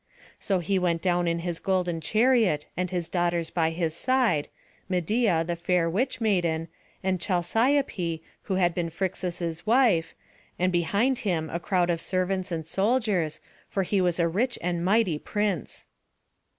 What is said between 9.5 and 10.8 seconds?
wife, and